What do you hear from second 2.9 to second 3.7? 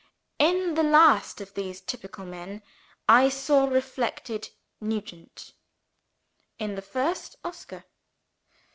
I saw